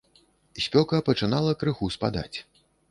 Спёка 0.67 1.03
пачынала 1.11 1.55
крыху 1.61 1.95
спадаць. 1.99 2.37